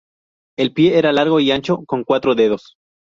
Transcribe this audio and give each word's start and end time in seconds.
El 0.57 0.73
pie 0.73 0.97
era 0.97 1.13
largo 1.13 1.39
y 1.39 1.51
ancho, 1.51 1.85
con 1.85 2.03
cuatro 2.03 2.33
dedos. 2.33 2.75